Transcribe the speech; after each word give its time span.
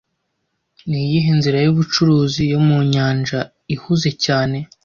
Niyihe 0.89 1.31
nzira 1.37 1.57
yubucuruzi 1.65 2.41
yo 2.51 2.59
mu 2.67 2.77
nyanja 2.93 3.39
ihuze 3.75 4.09
cyane 4.25 4.57